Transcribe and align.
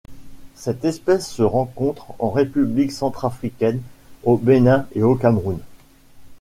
Cette 0.55 0.83
espèce 0.83 1.29
se 1.29 1.43
rencontre 1.43 2.15
en 2.17 2.31
République 2.31 2.91
centrafricaine, 2.91 3.81
au 4.23 4.35
Bénin 4.35 4.87
et 4.95 5.03
au 5.03 5.13
Cameroun. 5.13 5.59